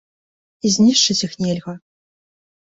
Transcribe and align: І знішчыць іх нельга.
І 0.69 0.71
знішчыць 0.77 1.19
іх 1.29 1.37
нельга. 1.45 1.73